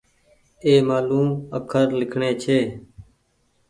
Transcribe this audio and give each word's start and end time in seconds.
اي 0.65 0.73
مآلون 0.87 1.27
اکر 1.57 1.87
لکڻي 1.99 2.31
ڇي 2.41 2.59